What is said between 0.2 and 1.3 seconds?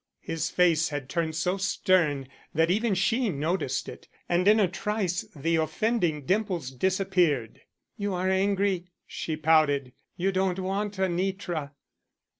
His face had